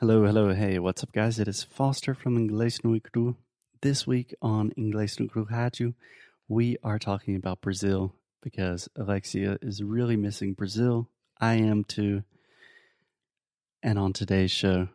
[0.00, 1.40] Hello, hello, hey, what's up, guys?
[1.40, 3.34] It is Foster from Inglês no Cru.
[3.82, 5.94] This week on Inglês no Cru Rádio,
[6.46, 11.08] we are talking about Brazil because Alexia is really missing Brazil.
[11.40, 12.22] I am too.
[13.82, 14.86] And on today's show,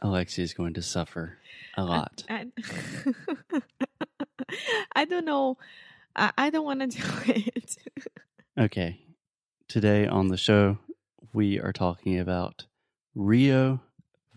[0.00, 1.36] Alexia is going to suffer
[1.76, 2.24] a lot.
[2.30, 2.46] I,
[4.96, 5.58] I don't know.
[6.16, 7.76] I, I don't want to do it.
[8.58, 8.98] Okay,
[9.68, 10.78] today on the show,
[11.34, 12.64] we are talking about
[13.14, 13.82] Rio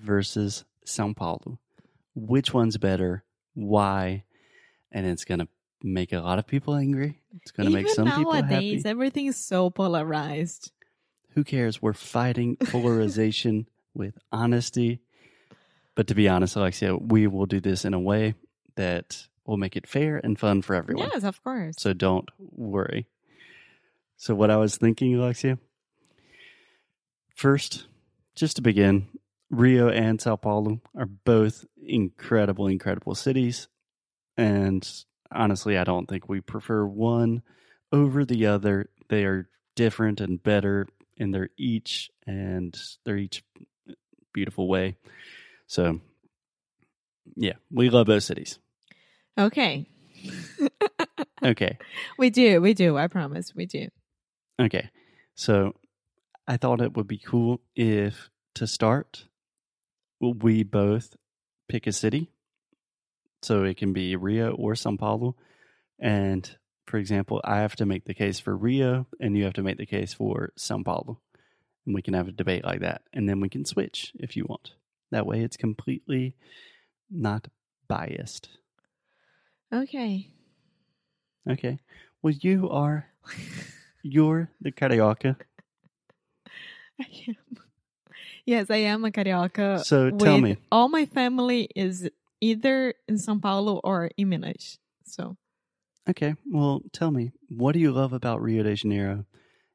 [0.02, 1.60] versus Sao Paulo.
[2.16, 3.24] Which one's better?
[3.54, 4.24] Why?
[4.92, 5.48] And it's going to
[5.82, 7.20] make a lot of people angry.
[7.42, 8.48] It's going to make some people happy.
[8.48, 10.72] nowadays, everything is so polarized.
[11.36, 11.82] Who cares?
[11.82, 15.00] We're fighting polarization with honesty.
[15.96, 18.36] But to be honest, Alexia, we will do this in a way
[18.76, 21.10] that will make it fair and fun for everyone.
[21.12, 21.76] Yes, of course.
[21.78, 23.08] So don't worry.
[24.18, 25.58] So, what I was thinking, Alexia,
[27.36, 27.86] first,
[28.36, 29.08] just to begin,
[29.50, 33.68] Rio and Sao Paulo are both incredible, incredible cities.
[34.38, 34.88] And
[35.32, 37.42] honestly, I don't think we prefer one
[37.92, 38.90] over the other.
[39.10, 40.88] They are different and better
[41.18, 43.44] in their each, and they're each
[44.34, 44.98] beautiful way.
[45.68, 46.00] So,
[47.36, 48.60] yeah, we love both cities.
[49.38, 49.88] Okay.
[51.42, 51.78] Okay.
[52.18, 52.60] we do.
[52.60, 52.98] We do.
[52.98, 53.56] I promise.
[53.56, 53.88] We do.
[54.60, 54.90] Okay.
[55.36, 55.74] So
[56.46, 59.26] I thought it would be cool if to start,
[60.20, 61.16] we both
[61.68, 62.32] pick a city.
[63.42, 65.36] So it can be Rio or Sao Paulo.
[66.00, 66.50] And
[66.88, 69.78] for example, I have to make the case for Rio and you have to make
[69.78, 71.20] the case for Sao Paulo.
[71.86, 73.04] And we can have a debate like that.
[73.14, 74.72] And then we can switch if you want.
[75.12, 76.36] That way it's completely
[77.10, 77.48] not
[77.88, 78.50] biased.
[79.74, 80.32] Okay.
[81.50, 81.80] Okay.
[82.22, 83.08] Well, you are,
[84.04, 85.36] you're the carioca.
[87.00, 87.59] I am.
[88.46, 89.84] Yes, I am a carioca.
[89.84, 90.58] So tell me.
[90.72, 92.10] All my family is
[92.42, 94.80] either in São Paulo or in Minas.
[95.06, 95.38] So
[96.10, 99.26] Okay, well, tell me, what do you love about Rio de Janeiro?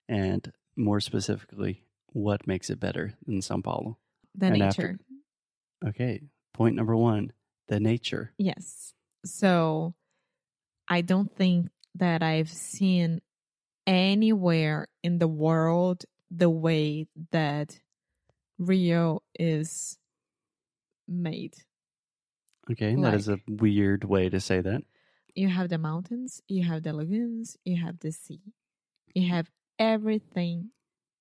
[0.08, 3.98] And more specifically, what makes it better than Sao Paulo?
[4.34, 4.66] the And nature.
[4.66, 4.98] after-
[5.86, 6.22] Okay,
[6.52, 7.32] point number one
[7.68, 8.32] the nature.
[8.38, 8.94] Yes.
[9.24, 9.94] So
[10.88, 13.20] I don't think that I've seen
[13.86, 17.78] anywhere in the world the way that
[18.58, 19.98] Rio is
[21.08, 21.54] made.
[22.70, 24.82] Okay, that is a weird way to say that.
[25.34, 28.40] You have the mountains, you have the lagoons, you have the sea.
[29.14, 30.70] You have everything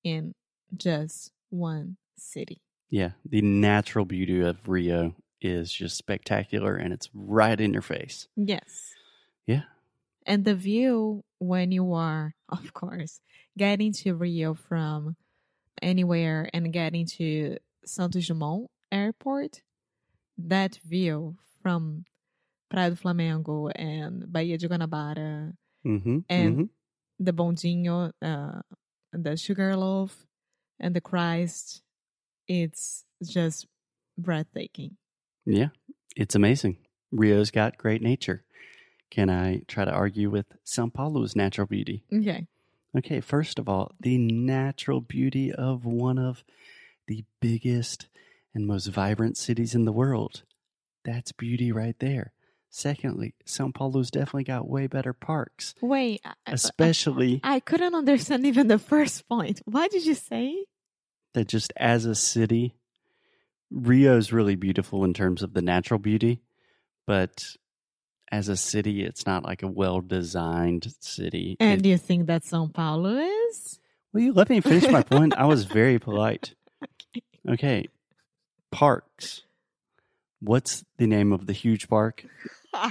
[0.04, 0.34] in
[0.76, 2.62] just one city.
[2.90, 8.28] Yeah, the natural beauty of Rio is just spectacular and it's right in your face.
[8.36, 8.94] Yes.
[9.46, 9.64] Yeah.
[10.26, 13.20] And the view when you are, of course,
[13.58, 15.16] getting to Rio from
[15.82, 19.62] anywhere and getting to Santos Dumont Airport,
[20.38, 22.06] that view from
[22.70, 25.54] Praia do Flamengo and Baía de Guanabara,
[25.86, 26.20] Mm-hmm.
[26.30, 26.70] And-
[27.20, 28.62] the Bondinho, uh,
[29.14, 30.26] the Sugarloaf,
[30.80, 31.82] and the Christ,
[32.48, 33.68] it's just
[34.18, 34.98] breathtaking.
[35.46, 35.68] Yeah,
[36.16, 36.78] it's amazing.
[37.12, 38.44] Rio's got great nature.
[39.12, 42.04] Can I try to argue with Sao Paulo's natural beauty?
[42.12, 42.48] Okay.
[42.96, 46.44] Okay, first of all, the natural beauty of one of
[47.08, 48.08] the biggest
[48.54, 50.44] and most vibrant cities in the world.
[51.04, 52.34] That's beauty right there.
[52.70, 56.22] Secondly, Sao Paulo's definitely got way better parks, Wait.
[56.26, 59.62] I- I- especially I couldn't understand even the first point.
[59.66, 60.66] What did you say?
[61.34, 62.76] that just as a city,
[63.72, 66.44] Rio's really beautiful in terms of the natural beauty,
[67.08, 67.44] but
[68.34, 71.56] as a city, it's not like a well designed city.
[71.60, 73.80] And It- do you think that Sao Paulo is?
[74.12, 75.34] will you let me finish my point?
[75.38, 76.56] I was very polite.
[77.48, 77.88] Okay.
[78.72, 79.44] Parks.
[80.42, 82.26] What's the name of the huge park?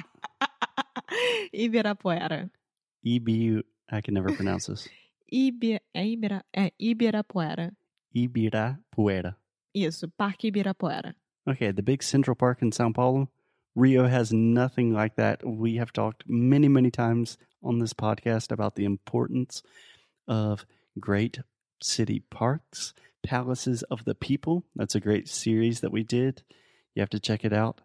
[1.55, 2.51] Ibirapuera.
[3.05, 4.89] Ibi I can never pronounce this.
[5.33, 7.73] Ibi, Ibira, é Ibirapuera.
[8.15, 9.35] Ibirapuera.
[9.75, 11.15] Isso, Parque Ibirapuera.
[11.49, 13.29] Okay, the big central park in Sao Paulo.
[13.75, 15.47] Rio has nothing like that.
[15.47, 19.63] We have talked many, many times on this podcast about the importance
[20.29, 20.67] of
[20.99, 21.39] great
[21.81, 22.93] city parks,
[23.23, 24.65] palaces of the people.
[24.77, 26.43] That's a great series that we did.
[26.95, 27.81] You have to check it out.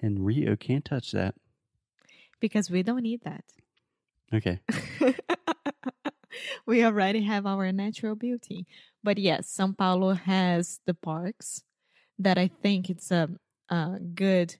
[0.00, 1.34] And Rio can't touch that.
[2.40, 3.44] Because we don't need that.
[4.32, 4.60] Okay.
[6.66, 8.66] we already have our natural beauty.
[9.02, 11.64] But yes, Sao Paulo has the parks
[12.18, 13.28] that I think it's a,
[13.68, 14.56] a good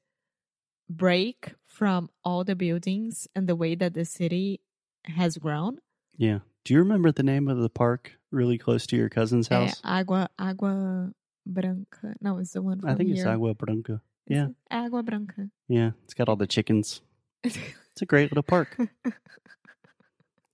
[0.89, 4.61] break from all the buildings and the way that the city
[5.05, 5.79] has grown.
[6.17, 6.41] Yeah.
[6.65, 9.81] Do you remember the name of the park really close to your cousin's É house?
[9.83, 11.13] água, água
[11.47, 12.15] Branca.
[12.21, 13.17] No, it's the one from I think here.
[13.19, 14.01] it's Agua Branca.
[14.27, 14.45] Yeah.
[14.45, 14.57] Is it?
[14.71, 15.49] Agua Branca.
[15.69, 17.01] Yeah, it's got all the chickens.
[17.45, 18.77] It's a great little park.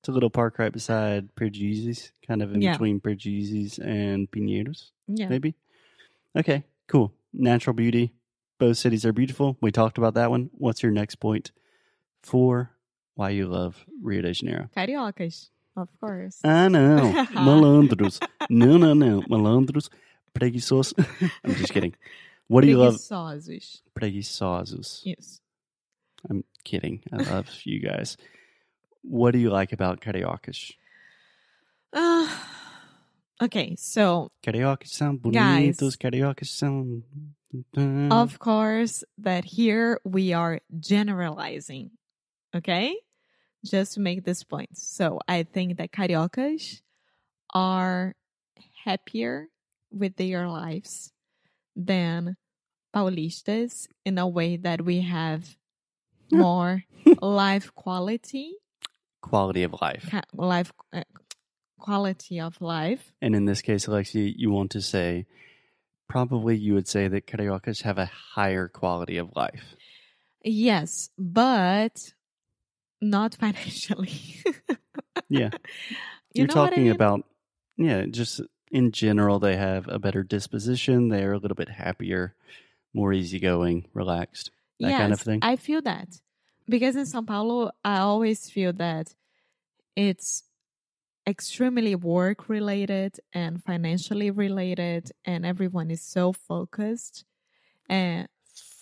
[0.00, 2.72] It's a little park right beside Perdizes, kind of in Yeah.
[2.72, 5.28] between Perdizes and Pinheiros, yeah.
[5.28, 5.54] maybe.
[6.37, 7.10] Okay, cool.
[7.32, 8.12] Natural beauty.
[8.58, 9.56] Both cities are beautiful.
[9.60, 10.50] We talked about that one.
[10.52, 11.50] What's your next point
[12.22, 12.70] for
[13.14, 14.68] why you love Rio de Janeiro?
[14.76, 16.38] Cariocas, of course.
[16.44, 17.12] I know.
[17.34, 18.20] Malandros.
[18.48, 19.22] no, no, no.
[19.22, 19.88] Malandros.
[20.34, 20.94] Preguiçosos.
[21.44, 21.94] I'm just kidding.
[22.48, 22.94] What do you love?
[22.94, 23.82] Preguiçosos.
[23.98, 25.00] Preguiçosos.
[25.04, 25.40] Yes.
[26.30, 27.02] I'm kidding.
[27.12, 28.16] I love you guys.
[29.02, 30.72] What do you like about Cariocas?
[31.92, 32.28] Uh,
[33.42, 35.76] okay, so Cariocas são Guys.
[35.76, 35.96] bonitos.
[35.96, 37.02] Cariocas são.
[38.10, 41.90] Of course that here we are generalizing
[42.54, 42.96] okay?
[43.64, 44.76] Just to make this point.
[44.76, 46.82] So i think that cariocas
[47.54, 48.14] are
[48.84, 49.48] happier
[49.90, 51.12] with their lives
[51.76, 52.36] than
[52.94, 55.56] paulistas in a way that we have
[56.32, 56.84] more
[57.20, 58.54] life quality.
[59.20, 60.08] Quality of life.
[60.10, 61.02] ca- life uh,
[61.78, 63.12] quality of life.
[63.20, 65.26] And in this case, Alexi, you want to say,
[66.14, 68.06] probably you would say that Cariocas have a
[68.37, 69.75] higher quality of life.
[70.44, 72.14] yes but
[73.00, 74.12] not financially
[75.28, 75.50] Yeah.
[75.50, 75.99] You
[76.34, 76.93] You're know what I talking mean?
[76.93, 77.20] about,
[77.76, 78.40] yeah, just
[78.70, 81.08] in general, they have a better disposition.
[81.08, 82.34] They're a little bit happier,
[82.93, 84.50] more easygoing, relaxed,
[84.81, 85.40] that yes, kind of thing.
[85.43, 86.08] I feel that
[86.69, 89.14] because in São Paulo, I always feel that
[89.96, 90.44] it's
[91.26, 97.25] extremely work related and financially related, and everyone is so focused
[97.88, 98.29] and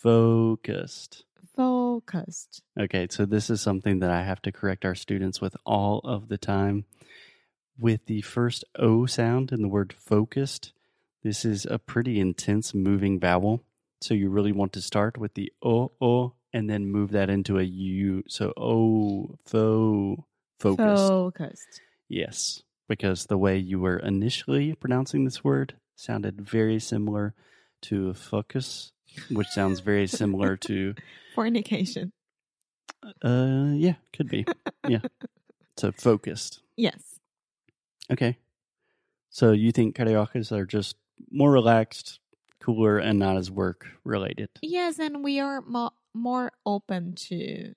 [0.03, 1.25] Focused.
[1.55, 2.63] focused.
[2.79, 6.29] Okay, so this is something that I have to correct our students with all of
[6.29, 6.87] the time.
[7.79, 10.73] With the first O sound in the word focused,
[11.23, 13.63] this is a pretty intense moving vowel.
[14.01, 17.59] So you really want to start with the O, O, and then move that into
[17.59, 18.25] a U.
[18.27, 20.27] So O, fo,
[20.59, 21.09] focused.
[21.09, 21.81] Focused.
[22.13, 27.35] Yes, because the way you were initially pronouncing this word sounded very similar
[27.83, 28.93] to focus,
[29.31, 30.95] which sounds very similar to
[31.35, 32.13] Fornication.
[33.25, 34.45] uh, yeah, could be.
[34.87, 34.99] Yeah.
[35.79, 36.61] So focused.
[36.77, 37.19] Yes.
[38.11, 38.37] Okay.
[39.31, 40.97] So you think cariocas are just
[41.31, 42.21] more relaxed,
[42.61, 44.51] cooler, and not as work related?
[44.61, 47.73] Yes, and we are mo- more open to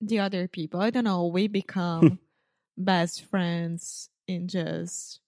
[0.00, 0.80] the other people.
[0.80, 1.28] I don't know.
[1.28, 2.18] We become
[2.78, 5.20] best friends in just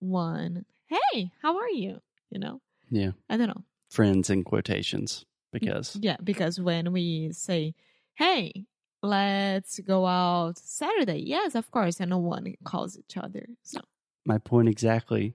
[0.00, 0.64] one.
[0.86, 2.00] Hey, how are you?
[2.30, 2.60] You know.
[2.90, 3.12] Yeah.
[3.28, 3.64] I don't know.
[3.90, 7.74] Friends in quotations because Yeah, because when we say,
[8.14, 8.66] "Hey,
[9.02, 13.46] let's go out Saturday," yes, of course, and no one calls each other.
[13.62, 13.80] So
[14.24, 15.34] my point exactly.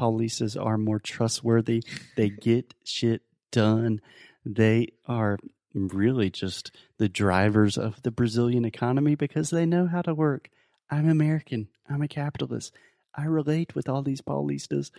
[0.00, 1.82] Paulistas are more trustworthy.
[2.16, 4.00] They get shit done.
[4.44, 5.38] They are
[5.74, 10.48] really just the drivers of the Brazilian economy because they know how to work.
[10.92, 11.68] I'm American.
[11.88, 12.74] I'm a capitalist.
[13.14, 14.90] I relate with all these Paulistas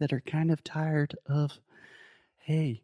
[0.00, 1.52] that are kind of tired of,
[2.38, 2.82] hey,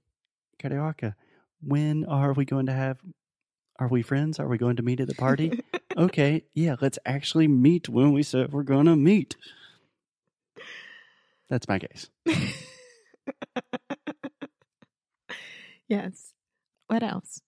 [0.62, 1.16] Carioca,
[1.60, 2.98] when are we going to have,
[3.80, 4.38] are we friends?
[4.38, 5.64] Are we going to meet at the party?
[5.96, 9.34] okay, yeah, let's actually meet when we said we're going to meet.
[11.50, 12.08] That's my case.
[15.88, 16.32] yes.
[16.86, 17.40] What else?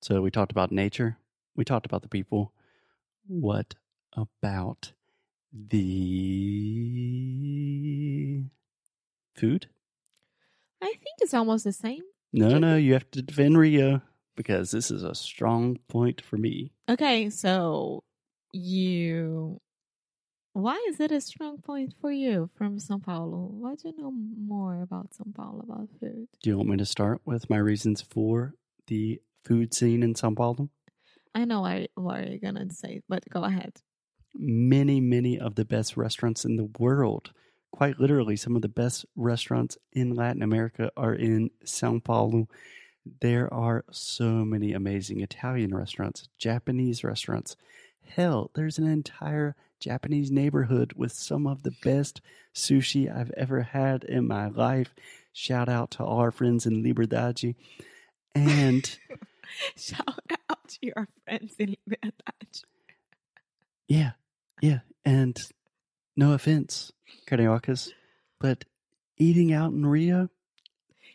[0.00, 1.16] So we talked about nature.
[1.56, 2.52] We talked about the people.
[3.26, 3.74] What
[4.16, 4.92] about
[5.52, 6.02] the
[9.34, 9.66] food?
[10.82, 12.02] I think it's almost the same.
[12.32, 14.00] No, no, you have to defend Rio
[14.36, 16.72] because this is a strong point for me.
[16.88, 18.02] Okay, so
[18.52, 19.60] you.
[20.54, 23.48] Why is it a strong point for you from São Paulo?
[23.50, 26.28] Why do you know more about São Paulo about food?
[26.42, 28.54] Do you want me to start with my reasons for
[28.86, 30.68] the food scene in Sao Paulo?
[31.34, 33.80] I know I, what you're gonna say, but go ahead.
[34.34, 37.32] Many, many of the best restaurants in the world.
[37.70, 42.48] Quite literally, some of the best restaurants in Latin America are in Sao Paulo.
[43.20, 47.56] There are so many amazing Italian restaurants, Japanese restaurants.
[48.06, 52.20] Hell, there's an entire Japanese neighborhood with some of the best
[52.54, 54.94] sushi I've ever had in my life.
[55.32, 57.56] Shout out to all our friends in Liberdade.
[58.34, 58.98] And
[59.76, 62.62] Shout out to your friends in Liberdade.
[63.88, 64.12] Yeah,
[64.62, 64.78] yeah.
[65.04, 65.36] And
[66.16, 66.92] no offense,
[67.26, 67.92] Cariocas,
[68.40, 68.64] but
[69.18, 70.30] eating out in Rio,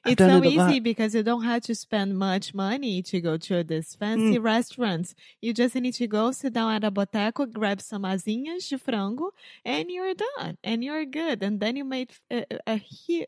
[0.06, 0.84] I've It's so it easy lot.
[0.84, 4.44] because you don't have to spend much money to go to these fancy mm.
[4.44, 5.16] restaurants.
[5.42, 9.32] You just need to go sit down at a boteco, grab some asinhas de frango,
[9.66, 10.58] and you're done.
[10.64, 11.42] And you're good.
[11.42, 12.82] And then you made a, a,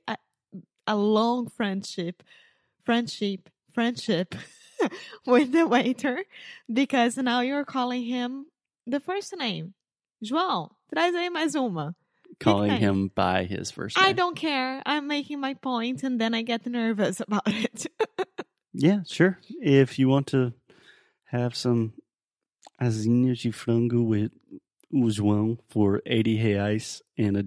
[0.07, 0.17] a
[0.87, 2.23] a long friendship,
[2.83, 4.35] friendship, friendship
[5.25, 6.25] with the waiter
[6.71, 8.47] because now you're calling him
[8.87, 9.75] the first name.
[10.21, 11.95] João, traz aí mais uma.
[12.39, 14.09] Calling him by his first name.
[14.09, 14.81] I don't care.
[14.85, 17.87] I'm making my point and then I get nervous about it.
[18.73, 19.39] Yeah, sure.
[19.61, 20.53] If you want to
[21.31, 21.93] have some
[22.79, 24.31] asinhas de frango with
[24.93, 27.43] o João for 80 reais and a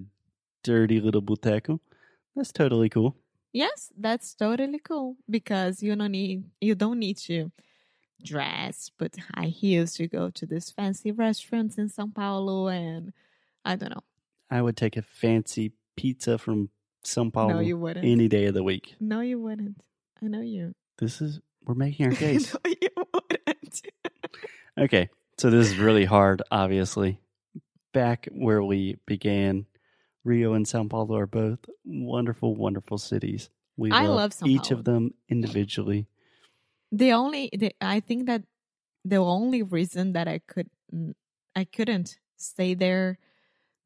[0.63, 1.79] dirty little boteco,
[2.35, 3.15] that's totally cool.
[3.53, 7.51] yes, that's totally cool because you don't need you don't need to
[8.23, 13.13] dress, put high heels to go to these fancy restaurants in São Paulo and
[13.65, 14.03] I don't know.
[14.49, 16.69] I would take a fancy pizza from
[17.03, 18.05] São Paulo no, you wouldn't.
[18.05, 18.95] any day of the week.
[18.99, 19.81] no, you wouldn't.
[20.21, 20.73] I know you.
[20.99, 22.53] This is, we're making our case.
[22.53, 23.81] no, you wouldn't.
[24.79, 27.19] okay, so this is really hard, obviously.
[27.93, 29.65] Back where we began,
[30.23, 33.49] Rio and Sao Paulo are both wonderful, wonderful cities.
[33.75, 36.07] We I love, love each of them individually.
[36.93, 38.43] The only the, i think that
[39.03, 41.11] the only reason that i could mm,
[41.55, 43.17] i couldn't stay there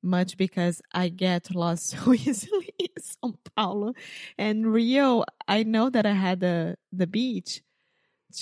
[0.03, 3.93] much because i get lost so easily in sao paulo
[4.37, 7.61] and rio i know that i had the the beach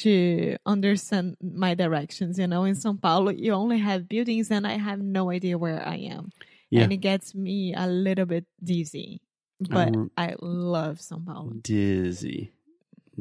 [0.02, 4.78] to understand my directions you know in sao paulo you only have buildings and i
[4.78, 6.32] have no idea where i am
[6.72, 6.84] Yeah.
[6.84, 9.22] and it gets me a little bit dizzy
[9.60, 12.52] but rem- i love sao paulo Dizzy.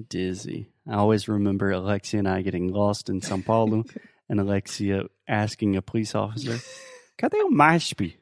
[0.09, 0.67] Dizzy.
[0.87, 3.85] I always remember Alexia and I getting lost in Sao Paulo
[4.29, 6.59] and Alexia asking a police officer,
[7.17, 8.19] Cadê o MASP?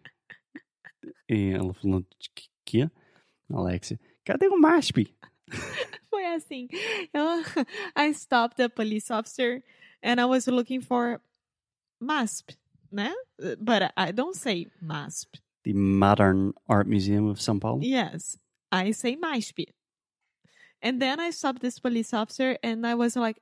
[1.29, 2.05] E ela falou,
[2.65, 2.91] que?
[3.51, 5.15] Alexia, cadê o MASP?
[6.11, 6.69] Foi assim.
[7.13, 7.43] Eu,
[7.97, 9.63] I stopped the police officer
[10.03, 11.21] and I was looking for
[12.01, 12.55] MASP,
[12.93, 13.13] né?
[13.59, 15.39] But I don't say MASP.
[15.65, 17.81] The Modern Art Museum of Sao Paulo.
[17.83, 18.37] Yes,
[18.71, 19.69] I say MASP.
[20.83, 23.41] And then I stopped this police officer and I was like,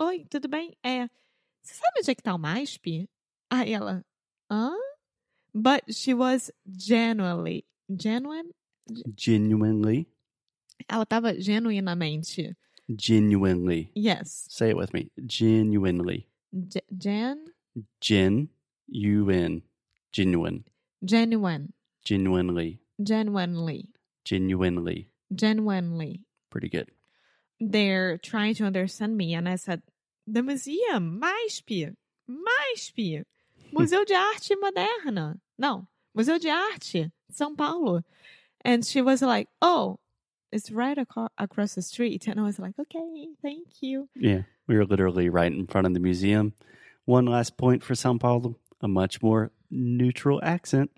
[0.00, 0.76] Oi, tudo bem?
[0.84, 1.08] É,
[1.62, 3.08] você sabe onde é que tá o MASP?
[3.50, 4.04] Aí ela,
[4.50, 4.74] hã?
[5.54, 8.50] But she was genuinely, genuine?
[9.16, 10.06] Genuinely.
[10.88, 12.56] Ela tava genuinamente.
[12.94, 13.90] Genuinely.
[13.94, 14.46] Yes.
[14.50, 15.10] Say it with me.
[15.24, 16.26] Genuinely.
[16.52, 17.46] Ge- gen?
[18.00, 18.48] Gen.
[18.88, 19.62] U-N.
[20.12, 20.64] Genuine.
[21.02, 21.72] Genuine.
[22.04, 22.80] Genuinely.
[23.02, 23.88] Genuinely.
[24.24, 25.08] Genuinely.
[25.34, 26.20] Genuinely.
[26.54, 26.88] Pretty good.
[27.58, 29.34] They're trying to understand me.
[29.34, 29.82] And I said,
[30.24, 31.96] The museum, MASP,
[32.30, 33.76] MASP, hmm.
[33.76, 35.40] Museu de Arte Moderna.
[35.58, 38.02] No, Museu de Arte, São Paulo.
[38.64, 39.98] And she was like, Oh,
[40.52, 42.28] it's right aco- across the street.
[42.28, 44.08] And I was like, Okay, thank you.
[44.14, 44.42] Yeah.
[44.68, 46.52] We were literally right in front of the museum.
[47.04, 48.54] One last point for Sao Paulo.
[48.80, 50.92] A much more neutral accent.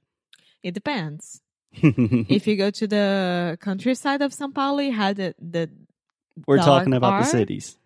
[0.63, 1.41] It depends.
[1.83, 5.71] If you go to the countryside of São Paulo, you have the, the
[6.47, 7.76] We're talking about the cities.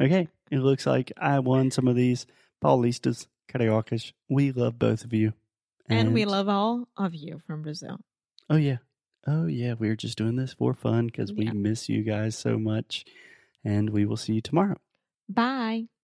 [0.00, 0.28] okay.
[0.50, 2.26] It looks like I won some of these
[2.62, 4.12] Paulistas, Cariocas.
[4.28, 5.34] We love both of you.
[5.88, 7.98] and we love all of you from Brazil.
[8.50, 8.78] Oh, yeah.
[9.26, 9.74] Oh, yeah.
[9.78, 13.04] We're just doing this for fun because we miss you guys so much.
[13.64, 14.76] And we will see you tomorrow.
[15.28, 15.88] Bye.